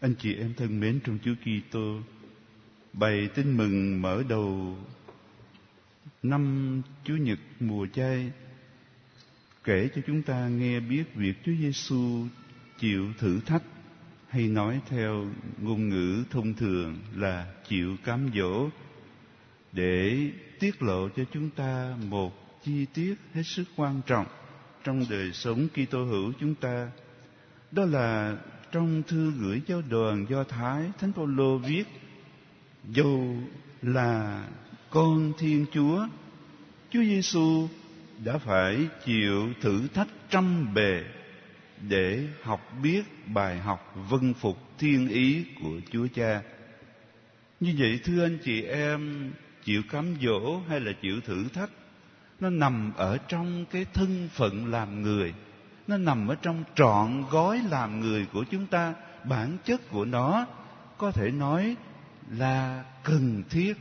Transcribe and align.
Anh 0.00 0.14
chị 0.14 0.34
em 0.34 0.54
thân 0.54 0.80
mến 0.80 1.00
trong 1.04 1.18
Chúa 1.24 1.34
Kitô, 1.34 2.00
bài 2.92 3.28
tin 3.34 3.56
mừng 3.56 4.02
mở 4.02 4.22
đầu 4.28 4.76
năm 6.22 6.82
Chúa 7.04 7.16
Nhật 7.16 7.38
mùa 7.60 7.86
chay 7.86 8.32
kể 9.64 9.88
cho 9.94 10.02
chúng 10.06 10.22
ta 10.22 10.48
nghe 10.48 10.80
biết 10.80 11.04
việc 11.14 11.34
Chúa 11.44 11.52
Giêsu 11.60 12.26
chịu 12.80 13.12
thử 13.18 13.40
thách 13.40 13.62
hay 14.28 14.48
nói 14.48 14.80
theo 14.88 15.26
ngôn 15.60 15.88
ngữ 15.88 16.24
thông 16.30 16.54
thường 16.54 16.98
là 17.14 17.52
chịu 17.68 17.96
cám 18.04 18.30
dỗ 18.34 18.68
để 19.72 20.30
tiết 20.60 20.82
lộ 20.82 21.08
cho 21.08 21.24
chúng 21.32 21.50
ta 21.50 21.96
một 22.08 22.62
chi 22.64 22.86
tiết 22.94 23.14
hết 23.34 23.42
sức 23.44 23.64
quan 23.76 24.00
trọng 24.06 24.26
trong 24.84 25.04
đời 25.10 25.32
sống 25.32 25.68
Kitô 25.68 26.04
hữu 26.04 26.32
chúng 26.40 26.54
ta. 26.54 26.90
Đó 27.70 27.84
là 27.84 28.36
trong 28.72 29.02
thư 29.02 29.32
gửi 29.40 29.62
giáo 29.66 29.82
đoàn 29.88 30.26
Do 30.28 30.44
Thái, 30.44 30.90
Thánh 30.98 31.12
Phaolô 31.12 31.58
viết: 31.58 31.84
Dù 32.88 33.36
là 33.82 34.44
con 34.90 35.32
Thiên 35.38 35.66
Chúa, 35.72 36.06
Chúa 36.90 37.02
Giêsu 37.02 37.68
đã 38.24 38.38
phải 38.38 38.88
chịu 39.04 39.48
thử 39.60 39.88
thách 39.94 40.08
trăm 40.30 40.74
bề 40.74 41.04
để 41.88 42.26
học 42.42 42.60
biết 42.82 43.02
bài 43.26 43.58
học 43.58 43.94
vân 44.10 44.34
phục 44.34 44.58
thiên 44.78 45.08
ý 45.08 45.44
của 45.62 45.80
Chúa 45.92 46.06
Cha. 46.14 46.42
Như 47.60 47.74
vậy 47.78 48.00
thưa 48.04 48.24
anh 48.24 48.38
chị 48.44 48.62
em, 48.62 49.32
chịu 49.64 49.82
cám 49.90 50.16
dỗ 50.22 50.60
hay 50.68 50.80
là 50.80 50.92
chịu 51.02 51.20
thử 51.20 51.44
thách 51.54 51.70
nó 52.40 52.50
nằm 52.50 52.92
ở 52.96 53.18
trong 53.28 53.64
cái 53.70 53.84
thân 53.94 54.28
phận 54.32 54.70
làm 54.70 55.02
người 55.02 55.34
nó 55.88 55.96
nằm 55.96 56.28
ở 56.28 56.34
trong 56.34 56.64
trọn 56.74 57.24
gói 57.30 57.60
làm 57.70 58.00
người 58.00 58.26
của 58.32 58.44
chúng 58.50 58.66
ta 58.66 58.94
bản 59.24 59.56
chất 59.64 59.80
của 59.90 60.04
nó 60.04 60.46
có 60.98 61.10
thể 61.10 61.30
nói 61.30 61.76
là 62.30 62.84
cần 63.02 63.42
thiết 63.50 63.74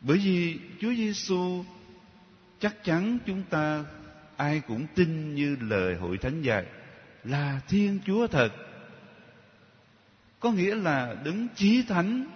bởi 0.00 0.18
vì 0.18 0.60
Chúa 0.80 0.94
Giêsu 0.94 1.64
chắc 2.58 2.84
chắn 2.84 3.18
chúng 3.26 3.42
ta 3.42 3.84
ai 4.36 4.60
cũng 4.60 4.86
tin 4.94 5.34
như 5.34 5.56
lời 5.60 5.96
hội 5.96 6.18
thánh 6.18 6.42
dạy 6.42 6.66
là 7.24 7.60
Thiên 7.68 7.98
Chúa 8.06 8.26
thật. 8.26 8.52
Có 10.40 10.50
nghĩa 10.50 10.74
là 10.74 11.14
đứng 11.24 11.48
chí 11.54 11.82
thánh, 11.82 12.26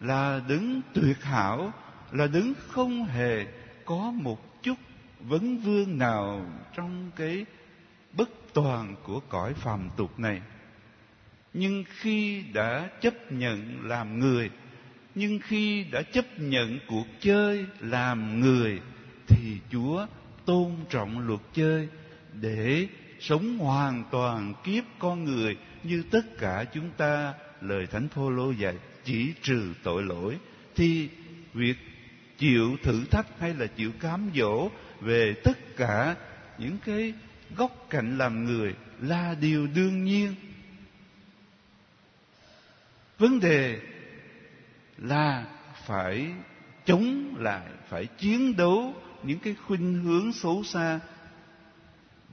là 0.00 0.40
đứng 0.48 0.80
tuyệt 0.94 1.22
hảo, 1.22 1.72
là 2.12 2.26
đứng 2.26 2.52
không 2.68 3.04
hề 3.04 3.46
có 3.84 4.10
một 4.10 4.62
chút 4.62 4.74
vấn 5.20 5.58
vương 5.58 5.98
nào 5.98 6.46
trong 6.76 7.10
cái 7.16 7.46
bất 8.12 8.30
toàn 8.54 8.96
của 9.02 9.20
cõi 9.20 9.54
phàm 9.54 9.90
tục 9.96 10.18
này. 10.18 10.42
Nhưng 11.52 11.84
khi 11.88 12.42
đã 12.52 12.90
chấp 13.00 13.32
nhận 13.32 13.88
làm 13.88 14.18
người, 14.18 14.50
nhưng 15.14 15.38
khi 15.38 15.84
đã 15.84 16.02
chấp 16.02 16.24
nhận 16.38 16.78
cuộc 16.88 17.06
chơi 17.20 17.66
làm 17.80 18.40
người 18.40 18.80
thì 19.26 19.58
Chúa 19.70 20.06
tôn 20.44 20.76
trọng 20.90 21.26
luật 21.26 21.40
chơi 21.52 21.88
để 22.32 22.88
sống 23.20 23.58
hoàn 23.58 24.04
toàn 24.10 24.54
kiếp 24.64 24.84
con 24.98 25.24
người 25.24 25.56
như 25.82 26.02
tất 26.10 26.38
cả 26.38 26.64
chúng 26.74 26.90
ta 26.96 27.34
lời 27.60 27.86
thánh 27.86 28.08
phaolô 28.08 28.50
dạy 28.50 28.74
chỉ 29.04 29.32
trừ 29.42 29.74
tội 29.82 30.02
lỗi 30.02 30.38
thì 30.74 31.08
việc 31.54 31.76
chịu 32.38 32.76
thử 32.82 33.04
thách 33.10 33.26
hay 33.38 33.54
là 33.54 33.66
chịu 33.66 33.92
cám 34.00 34.30
dỗ 34.34 34.70
về 35.00 35.34
tất 35.44 35.76
cả 35.76 36.16
những 36.58 36.78
cái 36.84 37.14
góc 37.56 37.86
cạnh 37.90 38.18
làm 38.18 38.44
người 38.44 38.74
là 39.00 39.34
điều 39.40 39.66
đương 39.66 40.04
nhiên. 40.04 40.34
Vấn 43.18 43.40
đề 43.40 43.80
là 44.98 45.46
phải 45.86 46.32
chống 46.84 47.34
lại, 47.38 47.66
phải 47.88 48.06
chiến 48.06 48.56
đấu 48.56 48.94
những 49.22 49.38
cái 49.38 49.54
khuynh 49.66 50.02
hướng 50.04 50.32
xấu 50.32 50.64
xa 50.64 51.00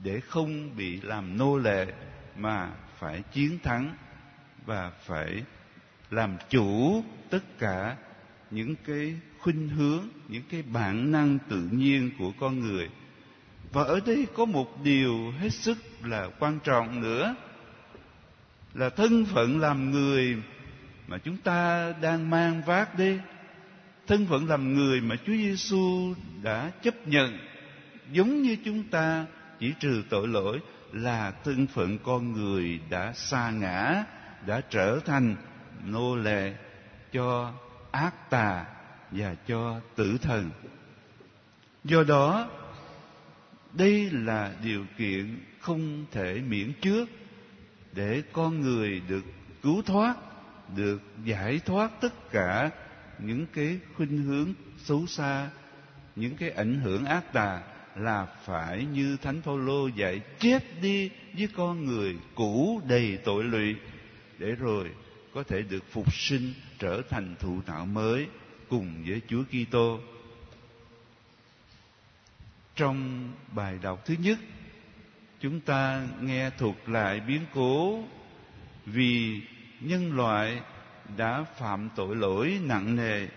để 0.02 0.20
không 0.20 0.76
bị 0.76 1.00
làm 1.00 1.38
nô 1.38 1.58
lệ 1.58 1.86
mà 2.36 2.70
phải 2.98 3.22
chiến 3.32 3.58
thắng 3.62 3.96
và 4.66 4.90
phải 4.90 5.44
làm 6.10 6.36
chủ 6.48 7.04
tất 7.30 7.58
cả 7.58 7.96
những 8.52 8.74
cái 8.86 9.14
khuynh 9.38 9.68
hướng, 9.68 10.08
những 10.28 10.42
cái 10.50 10.62
bản 10.62 11.12
năng 11.12 11.38
tự 11.48 11.68
nhiên 11.72 12.10
của 12.18 12.32
con 12.40 12.60
người. 12.60 12.88
Và 13.72 13.84
ở 13.84 14.00
đây 14.06 14.26
có 14.34 14.44
một 14.44 14.82
điều 14.84 15.30
hết 15.30 15.50
sức 15.50 15.78
là 16.02 16.30
quan 16.38 16.58
trọng 16.64 17.00
nữa, 17.00 17.34
là 18.74 18.90
thân 18.90 19.24
phận 19.24 19.60
làm 19.60 19.90
người 19.90 20.36
mà 21.06 21.18
chúng 21.18 21.36
ta 21.36 21.92
đang 22.02 22.30
mang 22.30 22.62
vác 22.66 22.98
đi. 22.98 23.18
Thân 24.06 24.26
phận 24.26 24.48
làm 24.48 24.74
người 24.74 25.00
mà 25.00 25.16
Chúa 25.26 25.32
Giêsu 25.32 26.14
đã 26.42 26.70
chấp 26.82 27.08
nhận, 27.08 27.38
giống 28.12 28.42
như 28.42 28.56
chúng 28.64 28.82
ta, 28.82 29.26
chỉ 29.60 29.72
trừ 29.80 30.02
tội 30.10 30.28
lỗi, 30.28 30.60
là 30.92 31.32
thân 31.44 31.66
phận 31.66 31.98
con 31.98 32.32
người 32.32 32.80
đã 32.90 33.12
xa 33.12 33.50
ngã, 33.50 34.04
đã 34.46 34.60
trở 34.70 35.00
thành 35.04 35.36
nô 35.84 36.16
lệ 36.16 36.54
cho 37.12 37.52
ác 37.92 38.30
tà 38.30 38.64
và 39.10 39.34
cho 39.46 39.80
tử 39.96 40.18
thần. 40.22 40.50
Do 41.84 42.02
đó, 42.02 42.50
đây 43.72 44.10
là 44.10 44.52
điều 44.64 44.84
kiện 44.98 45.38
không 45.60 46.04
thể 46.10 46.40
miễn 46.48 46.72
trước 46.80 47.08
để 47.92 48.22
con 48.32 48.60
người 48.60 49.02
được 49.08 49.24
cứu 49.62 49.82
thoát, 49.82 50.16
được 50.76 51.02
giải 51.24 51.60
thoát 51.64 52.00
tất 52.00 52.30
cả 52.30 52.70
những 53.18 53.46
cái 53.52 53.78
khuynh 53.96 54.22
hướng 54.22 54.54
xấu 54.78 55.06
xa, 55.06 55.50
những 56.16 56.36
cái 56.36 56.50
ảnh 56.50 56.80
hưởng 56.80 57.04
ác 57.04 57.32
tà 57.32 57.62
là 57.96 58.26
phải 58.44 58.84
như 58.84 59.16
thánh 59.22 59.42
phaolô 59.42 59.86
dạy, 59.86 60.20
chết 60.38 60.82
đi 60.82 61.10
với 61.38 61.48
con 61.56 61.84
người 61.84 62.16
cũ 62.34 62.80
đầy 62.88 63.18
tội 63.24 63.44
lụy 63.44 63.76
để 64.38 64.50
rồi 64.50 64.90
có 65.34 65.42
thể 65.42 65.62
được 65.62 65.84
phục 65.90 66.14
sinh 66.14 66.54
trở 66.78 67.02
thành 67.10 67.34
thụ 67.40 67.60
tạo 67.66 67.86
mới 67.86 68.26
cùng 68.68 69.04
với 69.06 69.20
Chúa 69.28 69.42
Kitô. 69.44 70.00
Trong 72.76 73.32
bài 73.54 73.78
đọc 73.82 74.02
thứ 74.04 74.14
nhất, 74.18 74.38
chúng 75.40 75.60
ta 75.60 76.06
nghe 76.20 76.50
thuộc 76.50 76.88
lại 76.88 77.20
biến 77.20 77.40
cố 77.54 78.04
vì 78.86 79.40
nhân 79.80 80.16
loại 80.16 80.60
đã 81.16 81.44
phạm 81.58 81.90
tội 81.96 82.16
lỗi 82.16 82.58
nặng 82.62 82.96
nề 82.96 83.28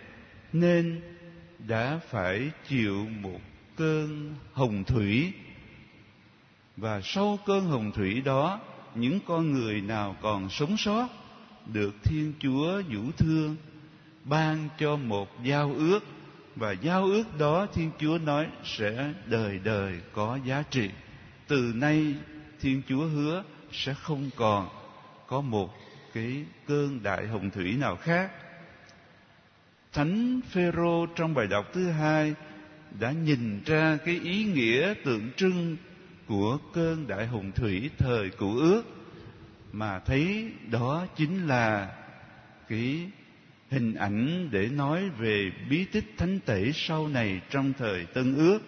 nên 0.54 1.02
đã 1.60 2.00
phải 2.10 2.52
chịu 2.70 3.08
một 3.22 3.40
cơn 3.76 4.36
hồng 4.54 4.84
thủy 4.84 5.34
và 6.78 7.02
sau 7.04 7.40
cơn 7.46 7.66
hồng 7.66 7.92
thủy 7.92 8.22
đó 8.22 8.60
những 8.96 9.20
con 9.28 9.52
người 9.52 9.82
nào 9.82 10.16
còn 10.22 10.50
sống 10.50 10.78
sót 10.78 11.08
được 11.74 11.96
thiên 12.03 12.34
chúa 12.40 12.81
vũ 12.94 13.12
thương 13.18 13.56
ban 14.24 14.70
cho 14.80 14.96
một 14.96 15.44
giao 15.44 15.74
ước, 15.78 16.00
và 16.56 16.72
giao 16.72 17.06
ước 17.06 17.38
đó 17.40 17.68
thiên 17.74 17.92
chúa 18.00 18.18
nói 18.18 18.48
sẽ 18.64 19.14
đời 19.26 19.59
đời 19.64 20.00
có 20.14 20.40
giá 20.46 20.64
trị. 20.70 20.90
Từ 21.48 21.74
nay, 21.76 22.16
thiên 22.62 22.81
chúa 22.90 23.06
hứa 23.08 23.44
sẽ 23.72 23.94
không 23.94 24.30
còn 24.36 24.70
có 25.28 25.42
một 25.42 25.74
cái 26.14 26.46
cơn 26.68 27.03
đại 27.03 27.28
hồng 27.28 27.50
thủy 27.50 27.78
nào 27.80 27.96
khác. 27.96 28.32
Thánh 29.94 30.42
phêrô 30.50 31.06
trong 31.06 31.34
bài 31.34 31.47
đọc 31.47 31.66
thứ 31.74 31.90
hai 31.90 32.34
đã 33.00 33.12
nhìn 33.12 33.62
ra 33.66 33.97
cái 34.06 34.20
ý 34.24 34.44
nghĩa 34.44 34.94
tượng 35.06 35.30
trưng 35.38 35.78
của 36.28 36.58
cơn 36.74 37.08
đại 37.08 37.28
hồng 37.28 37.52
thủy 37.52 37.90
thời 37.97 38.30
cựu 38.30 38.58
ước 38.58 38.84
mà 39.76 40.00
thấy 40.00 40.52
đó 40.72 41.08
chính 41.16 41.48
là 41.48 41.96
cái 42.70 43.12
hình 43.70 43.96
ảnh 43.96 44.50
để 44.52 44.68
nói 44.68 45.10
về 45.10 45.52
bí 45.70 45.86
tích 45.86 46.14
thánh 46.18 46.40
tẩy 46.40 46.72
sau 46.74 47.08
này 47.08 47.42
trong 47.50 47.74
thời 47.78 48.06
tân 48.06 48.36
ước. 48.36 48.60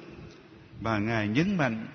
Và 0.81 0.99
ngài 0.99 1.27
nhấn 1.27 1.57
mạnh, 1.57 1.87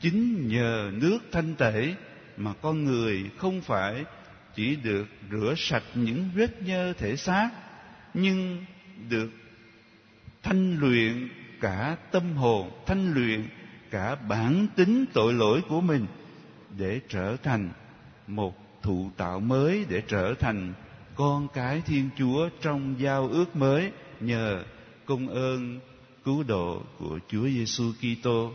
chính 0.00 0.48
nhờ 0.48 0.90
nước 0.94 1.18
thanh 1.32 1.54
tẩy 1.54 1.94
mà 2.36 2.52
con 2.62 2.84
người 2.84 3.30
không 3.36 3.60
phải 3.60 4.04
chỉ 4.54 4.76
được 4.76 5.06
rửa 5.30 5.54
sạch 5.56 5.84
những 5.94 6.30
vết 6.34 6.62
nhơ 6.62 6.92
thể 6.98 7.16
xác, 7.16 7.50
nhưng 8.14 8.64
được 9.08 9.30
thanh 10.42 10.78
luyện 10.80 11.28
cả 11.60 11.96
tâm 12.10 12.36
hồn, 12.36 12.70
thanh 12.86 13.14
luyện 13.14 13.48
cả 13.90 14.14
bản 14.14 14.66
tính 14.76 15.04
tội 15.12 15.32
lỗi 15.32 15.60
của 15.68 15.80
mình 15.80 16.06
để 16.78 17.00
trở 17.08 17.36
thành 17.36 17.70
một 18.26 18.82
thụ 18.82 19.10
tạo 19.16 19.40
mới 19.40 19.86
để 19.88 20.02
trở 20.08 20.34
thành 20.34 20.74
con 21.14 21.48
cái 21.54 21.82
thiên 21.86 22.08
chúa 22.18 22.48
trong 22.60 22.94
giao 22.98 23.28
ước 23.28 23.56
mới 23.56 23.92
nhờ 24.20 24.64
công 25.06 25.28
ơn 25.28 25.80
cứu 26.24 26.42
độ 26.42 26.82
của 26.98 27.18
Chúa 27.28 27.48
Giêsu 27.48 27.92
Kitô. 27.92 28.52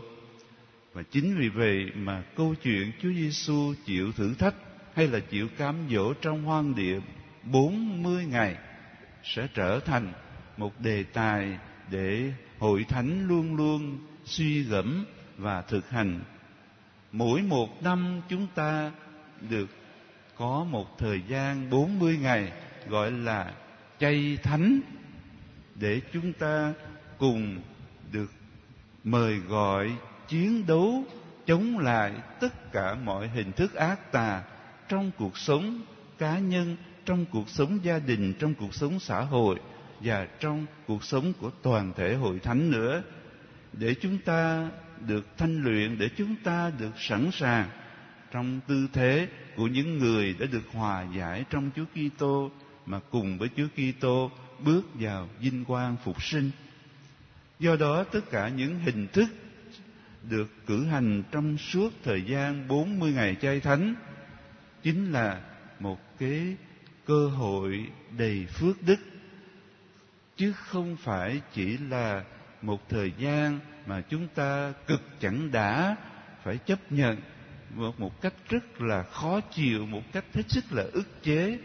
Và 0.92 1.02
chính 1.02 1.36
vì 1.38 1.48
vậy 1.48 1.90
mà 1.94 2.22
câu 2.36 2.54
chuyện 2.62 2.92
Chúa 3.02 3.12
Giêsu 3.12 3.74
chịu 3.86 4.12
thử 4.12 4.34
thách 4.34 4.54
hay 4.94 5.08
là 5.08 5.20
chịu 5.20 5.48
cám 5.58 5.76
dỗ 5.90 6.14
trong 6.14 6.44
hoang 6.44 6.74
địa 6.74 7.00
40 7.42 8.24
ngày 8.24 8.56
sẽ 9.24 9.48
trở 9.54 9.80
thành 9.80 10.12
một 10.56 10.80
đề 10.80 11.02
tài 11.02 11.58
để 11.90 12.32
hội 12.58 12.84
thánh 12.88 13.28
luôn 13.28 13.56
luôn 13.56 13.98
suy 14.24 14.62
gẫm 14.62 15.04
và 15.36 15.62
thực 15.62 15.90
hành. 15.90 16.20
Mỗi 17.12 17.42
một 17.42 17.82
năm 17.82 18.20
chúng 18.28 18.46
ta 18.54 18.92
được 19.50 19.66
có 20.36 20.64
một 20.70 20.98
thời 20.98 21.22
gian 21.28 21.70
40 21.70 22.18
ngày, 22.22 22.52
gọi 22.88 23.10
là 23.10 23.52
chay 24.00 24.38
thánh, 24.42 24.80
để 25.74 26.00
chúng 26.12 26.32
ta 26.32 26.72
cùng 27.18 27.60
được 28.12 28.32
mời 29.04 29.38
gọi 29.38 29.92
chiến 30.28 30.66
đấu, 30.66 31.04
chống 31.46 31.78
lại 31.78 32.12
tất 32.40 32.72
cả 32.72 32.94
mọi 32.94 33.28
hình 33.28 33.52
thức 33.52 33.74
ác 33.74 34.12
tà 34.12 34.42
trong 34.88 35.10
cuộc 35.18 35.38
sống 35.38 35.80
cá 36.18 36.38
nhân, 36.38 36.76
trong 37.06 37.24
cuộc 37.24 37.48
sống 37.48 37.78
gia 37.82 37.98
đình, 37.98 38.34
trong 38.38 38.54
cuộc 38.54 38.74
sống 38.74 39.00
xã 39.00 39.20
hội 39.20 39.56
và 40.00 40.26
trong 40.40 40.66
cuộc 40.86 41.04
sống 41.04 41.32
của 41.40 41.50
toàn 41.62 41.92
thể 41.96 42.14
hội 42.14 42.38
thánh 42.38 42.70
nữa. 42.70 43.02
Để 43.72 43.94
chúng 43.94 44.18
ta 44.18 44.70
được 45.06 45.26
thanh 45.38 45.62
luyện, 45.62 45.98
để 45.98 46.08
chúng 46.16 46.34
ta 46.44 46.72
được 46.78 46.92
sẵn 46.98 47.30
sàng 47.32 47.68
trong 48.32 48.60
tư 48.66 48.88
thế 48.92 49.28
của 49.56 49.66
những 49.66 49.98
người 49.98 50.34
đã 50.40 50.46
được 50.46 50.72
hòa 50.72 51.06
giải 51.16 51.44
trong 51.50 51.70
Chúa 51.76 51.84
Kitô, 51.84 52.50
mà 52.86 53.00
cùng 53.10 53.38
với 53.38 53.48
Chúa 53.56 53.68
Kitô 53.76 54.30
bước 54.64 54.82
vào 54.94 55.28
vinh 55.40 55.64
quang 55.64 55.96
phục 56.04 56.22
sinh. 56.22 56.50
Do 57.58 57.76
đó, 57.76 58.04
tất 58.04 58.30
cả 58.30 58.48
những 58.48 58.78
hình 58.78 59.06
thức 59.12 59.28
được 60.30 60.50
cử 60.66 60.84
hành 60.86 61.22
trong 61.30 61.58
suốt 61.58 61.92
thời 62.04 62.22
gian 62.22 62.68
40 62.68 63.12
ngày 63.12 63.36
chay 63.42 63.60
thánh 63.60 63.94
chính 64.82 65.12
là 65.12 65.40
một 65.80 66.18
cái 66.18 66.56
cơ 67.06 67.28
hội 67.28 67.86
đầy 68.18 68.46
phước 68.46 68.82
đức, 68.82 68.98
chứ 70.36 70.52
không 70.52 70.96
phải 70.96 71.40
chỉ 71.54 71.78
là 71.78 72.24
một 72.62 72.88
thời 72.88 73.12
gian 73.18 73.58
mà 73.86 74.00
chúng 74.00 74.28
ta 74.34 74.72
cực 74.86 75.02
chẳng 75.20 75.50
đã 75.52 75.96
phải 76.42 76.58
chấp 76.58 76.92
nhận 76.92 77.16
một, 77.74 78.00
một 78.00 78.20
cách 78.20 78.34
rất 78.48 78.80
là 78.80 79.02
khó 79.02 79.40
chịu 79.40 79.86
một 79.86 80.02
cách 80.12 80.24
hết 80.34 80.42
sức 80.48 80.64
là 80.70 80.84
ức 80.92 81.22
chế. 81.22 81.58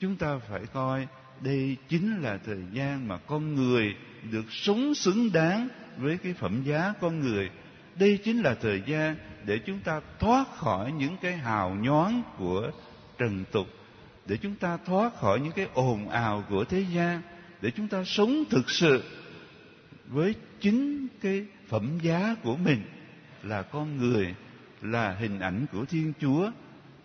Chúng 0.00 0.16
ta 0.16 0.38
phải 0.48 0.60
coi 0.72 1.06
đây 1.40 1.76
chính 1.88 2.20
là 2.20 2.38
thời 2.46 2.62
gian 2.72 3.08
mà 3.08 3.16
con 3.16 3.54
người 3.54 3.94
được 4.30 4.44
sống 4.50 4.94
xứng 4.94 5.32
đáng 5.32 5.68
với 5.96 6.18
cái 6.18 6.34
phẩm 6.34 6.62
giá 6.64 6.94
con 7.00 7.20
người. 7.20 7.50
Đây 7.98 8.18
chính 8.24 8.40
là 8.40 8.54
thời 8.54 8.82
gian 8.86 9.16
để 9.44 9.58
chúng 9.66 9.80
ta 9.80 10.00
thoát 10.18 10.56
khỏi 10.56 10.92
những 10.92 11.16
cái 11.22 11.36
hào 11.36 11.74
nhoáng 11.74 12.22
của 12.38 12.70
trần 13.18 13.44
tục 13.52 13.66
để 14.26 14.36
chúng 14.36 14.54
ta 14.54 14.78
thoát 14.86 15.14
khỏi 15.16 15.40
những 15.40 15.52
cái 15.52 15.66
ồn 15.74 16.08
ào 16.08 16.44
của 16.48 16.64
thế 16.64 16.84
gian 16.94 17.22
để 17.60 17.70
chúng 17.70 17.88
ta 17.88 18.04
sống 18.04 18.44
thực 18.50 18.70
sự 18.70 19.02
với 20.06 20.34
chính 20.60 21.08
cái 21.22 21.46
phẩm 21.68 21.98
giá 22.02 22.36
của 22.42 22.56
mình 22.56 22.82
là 23.42 23.62
con 23.62 23.96
người 23.96 24.34
là 24.82 25.12
hình 25.12 25.40
ảnh 25.40 25.66
của 25.72 25.84
thiên 25.84 26.12
chúa. 26.20 26.50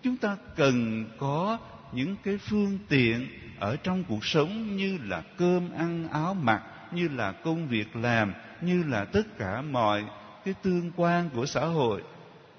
Chúng 0.04 0.18
ta 0.18 0.38
cần 0.56 1.06
có 1.18 1.58
những 1.92 2.16
cái 2.24 2.38
phương 2.38 2.78
tiện 2.90 3.28
ở 3.60 3.76
trong 3.76 4.04
cuộc 4.04 4.26
sống 4.26 4.76
như 4.76 4.98
là 5.04 5.24
cơm 5.38 5.72
ăn, 5.78 6.08
áo 6.12 6.34
mặc, 6.34 6.64
như 6.92 7.08
là 7.08 7.32
công 7.32 7.68
việc 7.68 7.96
làm, 7.96 8.34
như 8.62 8.84
là 8.84 9.06
tất 9.06 9.38
cả 9.38 9.62
mọi 9.62 10.06
cái 10.46 10.54
tương 10.64 10.92
quan 10.96 11.30
của 11.30 11.46
xã 11.46 11.66
hội. 11.66 12.04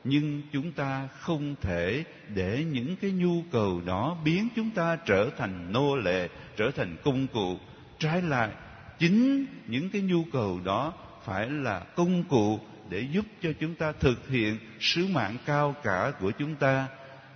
Nhưng 0.04 0.42
chúng 0.52 0.72
ta 0.72 1.08
không 1.18 1.54
thể 1.60 2.04
để 2.34 2.64
những 2.72 2.96
cái 2.96 3.10
nhu 3.10 3.42
cầu 3.52 3.80
đó 3.86 4.16
biến 4.24 4.48
chúng 4.56 4.70
ta 4.70 4.96
trở 4.96 5.30
thành 5.38 5.72
nô 5.72 5.96
lệ, 5.96 6.28
trở 6.56 6.70
thành 6.70 6.96
công 7.04 7.26
cụ. 7.26 7.58
Trái 7.98 8.22
lại, 8.22 8.50
chính 8.98 9.46
những 9.66 9.90
cái 9.90 10.02
nhu 10.02 10.24
cầu 10.32 10.60
đó 10.64 10.92
phải 11.24 11.50
là 11.50 11.80
công 11.80 12.24
cụ 12.24 12.60
để 12.90 13.00
giúp 13.00 13.26
cho 13.42 13.50
chúng 13.60 13.74
ta 13.74 13.92
thực 13.92 14.28
hiện 14.28 14.58
sứ 14.80 15.06
mạng 15.06 15.36
cao 15.46 15.74
cả 15.82 16.12
của 16.20 16.30
chúng 16.30 16.54
ta 16.54 16.86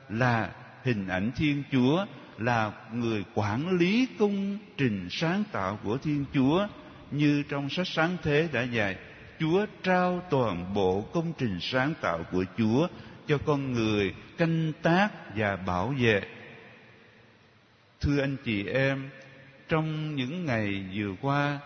là 0.09 0.51
hình 0.85 1.09
ảnh 1.09 1.31
thiên 1.37 1.63
chúa, 1.73 2.07
là 2.39 2.73
người 2.93 3.25
quản 3.35 3.79
lý 3.79 4.09
công 4.19 4.59
trình 4.77 5.09
sáng 5.11 5.45
tạo 5.53 5.79
của 5.85 5.99
thiên 5.99 6.25
chúa. 6.35 6.67
Như 7.11 7.43
trong 7.49 7.71
sách 7.71 7.87
sáng 7.89 8.17
thế 8.23 8.49
đã 8.53 8.63
dạy, 8.63 8.97
chúa 9.41 9.67
trao 9.83 10.23
toàn 10.31 10.75
bộ 10.75 11.03
công 11.03 11.33
trình 11.39 11.59
sáng 11.61 11.95
tạo 12.01 12.25
của 12.33 12.45
chúa 12.59 12.89
cho 13.27 13.39
con 13.39 13.73
người 13.73 14.15
canh 14.39 14.73
tác 14.83 15.09
và 15.37 15.57
bảo 15.57 15.95
vệ. 15.99 16.23
Thưa 18.01 18.21
anh 18.21 18.37
chị 18.45 18.67
em, 18.67 19.11
trong 19.69 20.17
những 20.17 20.47
ngày 20.47 20.85
vừa 20.95 21.15
qua, 21.21 21.59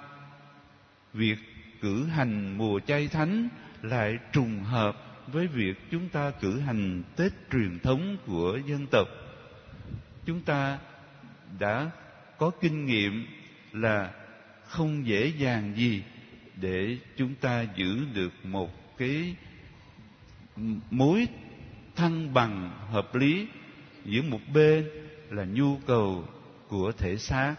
việc 1.13 1.37
cử 1.81 2.07
hành 2.07 2.59
mùa 2.59 2.81
chay 2.81 3.09
thánh 3.09 3.49
lại 3.85 4.19
trùng 4.33 4.63
hợp 4.63 4.97
với 5.27 5.47
việc 5.47 5.75
chúng 5.91 6.09
ta 6.09 6.31
cử 6.31 6.61
hành 6.61 7.03
tết 7.17 7.33
truyền 7.53 7.79
thống 7.79 8.17
của 8.27 8.59
dân 8.67 8.87
tộc. 8.91 9.09
Chúng 10.27 10.41
ta 10.41 10.79
đã 11.59 11.91
có 12.39 12.51
kinh 12.61 12.87
nghiệm 12.87 13.27
là 13.73 14.13
không 14.65 15.07
dễ 15.07 15.27
dàng 15.27 15.73
gì 15.77 16.03
để 16.57 16.99
chúng 17.17 17.35
ta 17.35 17.67
giữ 17.77 18.05
được 18.15 18.33
một 18.45 18.99
cái 18.99 19.37
mối 20.91 21.27
thăng 21.97 22.35
bằng 22.35 22.71
hợp 22.91 23.15
lý 23.15 23.49
giữa 24.05 24.23
một 24.23 24.41
bên 24.55 24.89
là 25.31 25.45
nhu 25.45 25.77
cầu 25.87 26.29
của 26.69 26.93
thể 26.93 27.17
xác 27.17 27.55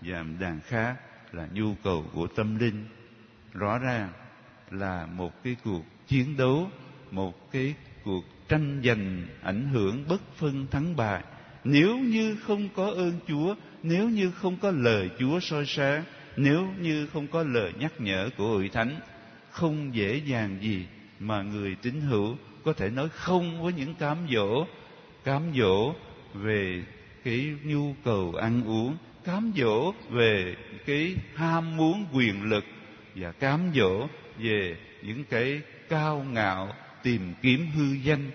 và 0.00 0.24
đàn 0.40 0.60
khác 0.60 0.96
là 1.32 1.48
nhu 1.52 1.74
cầu 1.82 2.04
của 2.12 2.26
tâm 2.26 2.58
linh. 2.58 2.86
Rõ 3.52 3.78
ràng 3.78 4.12
là 4.72 5.06
một 5.06 5.42
cái 5.44 5.56
cuộc 5.64 5.82
chiến 6.06 6.36
đấu, 6.36 6.70
một 7.10 7.52
cái 7.52 7.74
cuộc 8.04 8.24
tranh 8.48 8.82
giành 8.84 9.26
ảnh 9.42 9.68
hưởng 9.72 10.04
bất 10.08 10.22
phân 10.36 10.66
thắng 10.66 10.96
bại. 10.96 11.22
Nếu 11.64 11.98
như 11.98 12.36
không 12.36 12.68
có 12.74 12.90
ơn 12.90 13.12
chúa, 13.28 13.54
nếu 13.82 14.08
như 14.08 14.30
không 14.30 14.56
có 14.56 14.70
lời 14.70 15.10
chúa 15.18 15.40
soi 15.40 15.66
sáng, 15.66 16.04
nếu 16.36 16.68
như 16.80 17.06
không 17.06 17.26
có 17.26 17.42
lời 17.42 17.72
nhắc 17.78 17.92
nhở 17.98 18.30
của 18.36 18.48
hội 18.48 18.70
thánh, 18.72 19.00
không 19.50 19.94
dễ 19.94 20.16
dàng 20.26 20.58
gì 20.60 20.86
mà 21.18 21.42
người 21.42 21.76
tín 21.82 22.00
hữu 22.00 22.36
có 22.64 22.72
thể 22.72 22.90
nói 22.90 23.08
không 23.08 23.62
với 23.62 23.72
những 23.72 23.94
cám 23.94 24.18
dỗ 24.32 24.66
cám 25.24 25.42
dỗ 25.58 25.94
về 26.34 26.84
cái 27.24 27.56
nhu 27.64 27.94
cầu 28.04 28.34
ăn 28.40 28.64
uống, 28.66 28.96
cám 29.24 29.52
dỗ 29.56 29.92
về 30.10 30.56
cái 30.86 31.14
ham 31.34 31.76
muốn 31.76 32.04
quyền 32.12 32.42
lực 32.42 32.64
và 33.14 33.32
cám 33.32 33.60
dỗ 33.74 34.06
về 34.38 34.76
những 35.02 35.24
cái 35.24 35.60
cao 35.88 36.26
ngạo 36.32 36.74
tìm 37.02 37.34
kiếm 37.42 37.66
hư 37.74 37.92
danh. 37.92 38.30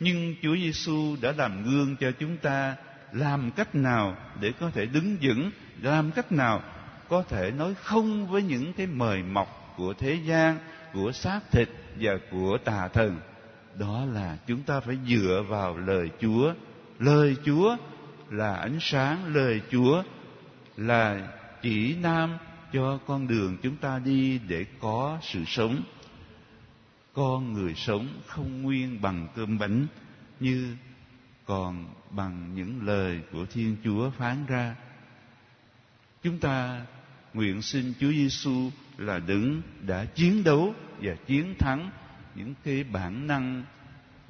Nhưng 0.00 0.34
Chúa 0.42 0.56
Giêsu 0.56 1.16
đã 1.20 1.32
làm 1.36 1.64
gương 1.64 1.96
cho 1.96 2.12
chúng 2.20 2.36
ta, 2.36 2.76
làm 3.12 3.50
cách 3.50 3.74
nào 3.74 4.16
để 4.40 4.52
có 4.60 4.70
thể 4.70 4.86
đứng 4.86 5.16
vững, 5.22 5.50
làm 5.82 6.10
cách 6.10 6.32
nào 6.32 6.62
có 7.08 7.22
thể 7.22 7.50
nói 7.50 7.74
không 7.74 8.26
với 8.26 8.42
những 8.42 8.72
cái 8.72 8.86
mời 8.86 9.22
mọc 9.22 9.74
của 9.76 9.94
thế 9.98 10.14
gian, 10.14 10.58
của 10.92 11.12
xác 11.12 11.40
thịt 11.50 11.68
và 12.00 12.12
của 12.30 12.58
tà 12.64 12.88
thần. 12.88 13.20
Đó 13.78 14.04
là 14.12 14.36
chúng 14.46 14.62
ta 14.62 14.80
phải 14.80 14.98
dựa 15.08 15.44
vào 15.48 15.76
lời 15.76 16.10
chúa. 16.20 16.54
Lời 16.98 17.36
chúa 17.44 17.76
là 18.30 18.54
ánh 18.54 18.78
sáng, 18.80 19.34
lời 19.34 19.60
chúa 19.70 20.02
là 20.76 21.28
chỉ 21.62 21.96
nam 22.02 22.38
cho 22.72 22.98
con 23.06 23.28
đường 23.28 23.56
chúng 23.62 23.76
ta 23.76 23.98
đi 23.98 24.38
để 24.48 24.66
có 24.80 25.18
sự 25.22 25.44
sống. 25.46 25.82
Con 27.12 27.52
người 27.52 27.74
sống 27.74 28.08
không 28.26 28.62
nguyên 28.62 29.00
bằng 29.02 29.28
cơm 29.34 29.58
bánh, 29.58 29.86
như 30.40 30.76
còn 31.44 31.94
bằng 32.10 32.54
những 32.54 32.86
lời 32.86 33.20
của 33.32 33.46
thiên 33.46 33.76
chúa 33.84 34.10
phán 34.10 34.46
ra. 34.46 34.76
Chúng 36.22 36.38
ta 36.38 36.86
nguyện 37.34 37.62
xin 37.62 37.92
chúa 38.00 38.10
giêsu 38.10 38.70
là 38.98 39.18
đứng 39.18 39.62
đã 39.86 40.04
chiến 40.04 40.44
đấu 40.44 40.74
và 41.00 41.14
chiến 41.26 41.54
thắng 41.58 41.90
những 42.34 42.54
cái 42.64 42.84
bản 42.84 43.26
năng 43.26 43.64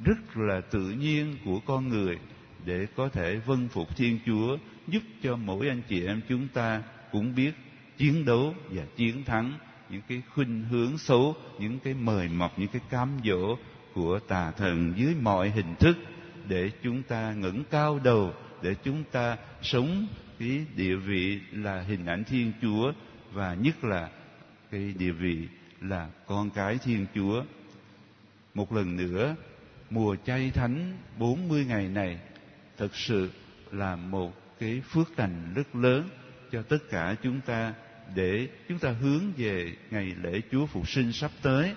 rất 0.05 0.37
là 0.37 0.61
tự 0.61 0.91
nhiên 0.91 1.37
của 1.45 1.61
con 1.67 1.89
người 1.89 2.19
để 2.65 2.87
có 2.97 3.09
thể 3.09 3.37
vâng 3.37 3.69
phục 3.69 3.97
thiên 3.97 4.19
chúa, 4.27 4.57
giúp 4.89 5.03
cho 5.23 5.37
mỗi 5.37 5.69
anh 5.69 5.83
chị 5.89 6.07
em 6.07 6.21
chúng 6.29 6.49
ta 6.49 6.83
cũng 7.13 7.35
biết 7.35 7.53
chiến 8.01 8.25
đấu 8.25 8.55
và 8.71 8.83
chiến 8.97 9.25
thắng, 9.25 9.59
những 9.91 10.03
cái 10.09 10.23
khuynh 10.35 10.65
hướng 10.71 10.99
xấu, 10.99 11.37
những 11.59 11.79
cái 11.79 11.95
mời 11.95 12.29
mọc, 12.29 12.59
những 12.59 12.69
cái 12.69 12.83
cám 12.91 13.09
dỗ 13.25 13.57
của 13.95 14.19
tà 14.19 14.51
thần 14.51 14.93
dưới 14.97 15.15
mọi 15.21 15.51
hình 15.51 15.75
thức 15.81 15.97
để 16.49 16.71
chúng 16.83 17.03
ta 17.03 17.33
ngẩng 17.33 17.65
cao 17.71 18.01
đầu, 18.05 18.33
để 18.63 18.75
chúng 18.85 19.05
ta 19.13 19.37
sống 19.63 20.07
cái 20.39 20.67
địa 20.77 20.97
vị 20.97 21.41
là 21.53 21.81
hình 21.81 22.07
ảnh 22.07 22.25
thiên 22.25 22.53
chúa 22.63 22.93
và 23.33 23.55
nhất 23.55 23.85
là 23.85 24.11
cái 24.71 24.95
địa 24.99 25.13
vị 25.13 25.49
là 25.81 26.09
con 26.27 26.51
cái 26.51 26.79
thiên 26.85 27.07
chúa. 27.15 27.45
Một 28.55 28.73
lần 28.73 28.97
nữa, 28.97 29.37
mùa 29.91 30.17
chay 30.27 30.51
thánh 30.51 30.97
40 31.19 31.65
ngày 31.65 31.89
này 31.89 32.19
thực 32.77 32.97
sự 32.97 33.31
là 33.71 33.97
một 33.97 34.59
cái 34.61 34.83
phước 34.91 35.19
lành 35.19 35.53
rất 35.55 35.77
lớn 35.77 36.09
cho 36.53 36.63
tất 36.63 36.79
cả 36.91 37.17
chúng 37.23 37.41
ta 37.41 37.75
để 38.15 38.49
chúng 38.69 38.79
ta 38.79 38.91
hướng 38.91 39.33
về 39.37 39.73
ngày 39.91 40.15
lễ 40.23 40.41
Chúa 40.53 40.67
Phục 40.67 40.89
sinh 40.89 41.13
sắp 41.13 41.31
tới. 41.43 41.75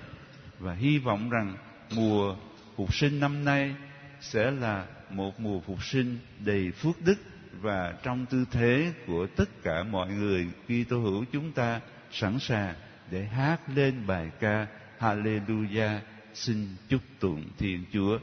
Và 0.60 0.74
hy 0.74 0.98
vọng 0.98 1.30
rằng 1.30 1.58
mùa 1.96 2.36
phục 2.76 2.96
sinh 2.96 3.20
năm 3.20 3.46
nay 3.46 3.76
sẽ 4.22 4.52
là 4.52 4.86
một 5.10 5.40
mùa 5.40 5.60
phục 5.60 5.84
sinh 5.84 6.18
đầy 6.40 6.72
phước 6.72 7.02
đức 7.02 7.16
và 7.62 7.94
trong 8.04 8.26
tư 8.26 8.46
thế 8.52 8.94
của 9.08 9.28
tất 9.36 9.64
cả 9.64 9.84
mọi 9.84 10.12
người 10.12 10.48
khi 10.68 10.84
tô 10.84 11.00
hữu 11.00 11.26
chúng 11.32 11.52
ta 11.52 11.82
sẵn 12.12 12.40
sàng 12.40 12.76
để 13.12 13.26
hát 13.26 13.60
lên 13.76 14.08
bài 14.08 14.32
ca 14.40 14.68
Hallelujah. 15.00 16.00
Xin 16.34 16.68
chúc 16.90 17.02
tụng 17.20 17.44
Thiên 17.58 17.86
Chúa. 17.94 18.20